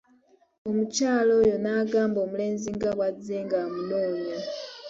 [0.69, 4.37] Omukyala oyo n'agamba omulenzi nga bwazze ng'amunoonya.